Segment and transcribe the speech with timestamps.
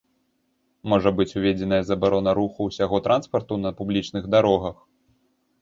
[0.93, 4.75] Можа быць уведзеная забарона руху усяго транспарту на публічных дарогах.